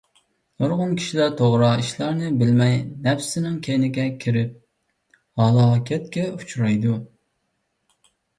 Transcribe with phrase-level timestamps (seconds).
[0.61, 2.73] نۇرغۇن كىشىلەر توغرا ئىشلارنى بىلمەي
[3.09, 4.57] نەپسىنىڭ كەينىگە كىرىپ،
[5.43, 6.97] ھالاكەتكە ئۇچرايدۇ.